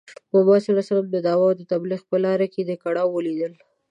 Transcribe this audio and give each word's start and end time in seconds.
محمد 0.31 0.61
ص 0.87 0.89
د 1.13 1.15
دعوت 1.27 1.57
او 1.61 1.69
تبلیغ 1.73 2.01
په 2.09 2.17
لاره 2.25 2.47
کې 2.53 2.65
ډی 2.67 2.75
کړاوونه 2.83 3.15
ولیدل. 3.15 3.53